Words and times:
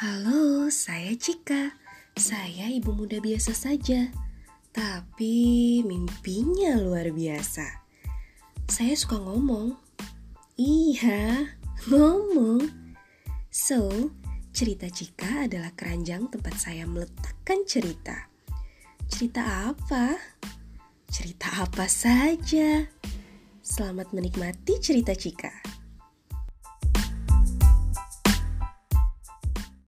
Halo, 0.00 0.72
saya 0.72 1.12
Cika. 1.12 1.76
Saya 2.16 2.72
ibu 2.72 2.96
muda 2.96 3.20
biasa 3.20 3.52
saja, 3.52 4.08
tapi 4.72 5.84
mimpinya 5.84 6.80
luar 6.80 7.12
biasa. 7.12 7.84
Saya 8.64 8.96
suka 8.96 9.20
ngomong. 9.20 9.76
Iya, 10.56 11.52
ngomong. 11.92 12.64
So, 13.52 14.08
cerita 14.56 14.88
Cika 14.88 15.44
adalah 15.44 15.76
keranjang 15.76 16.32
tempat 16.32 16.56
saya 16.56 16.88
meletakkan 16.88 17.68
cerita. 17.68 18.24
Cerita 19.04 19.68
apa? 19.68 20.16
Cerita 21.12 21.60
apa 21.60 21.84
saja. 21.84 22.88
Selamat 23.60 24.16
menikmati 24.16 24.80
cerita 24.80 25.12
Cika. 25.12 25.79